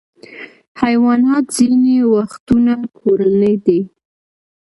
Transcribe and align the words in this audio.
حیوانات 0.81 1.45
ځینې 1.57 1.95
وختونه 2.15 2.73
کورني 2.97 3.55
دي. 3.65 3.79